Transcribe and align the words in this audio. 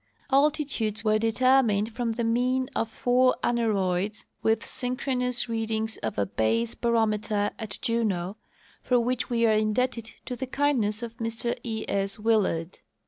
Altitudes 0.31 1.03
were 1.03 1.19
determined 1.19 1.93
from 1.93 2.13
the 2.13 2.23
mean 2.23 2.71
of 2.75 2.89
four 2.89 3.35
aneroids 3.43 4.25
with 4.41 4.65
synchronous 4.65 5.47
readings 5.47 5.97
of 5.97 6.17
a 6.17 6.25
base 6.25 6.73
barometer 6.73 7.51
at 7.59 7.77
Juneau, 7.83 8.37
for 8.81 8.99
which 8.99 9.29
we 9.29 9.45
are 9.45 9.53
indebted 9.53 10.09
to 10.25 10.35
the 10.35 10.47
kindness 10.47 11.03
of 11.03 11.17
Mr 11.17 11.55
E. 11.63 11.85
S. 11.87 12.17
Willard. 12.17 12.79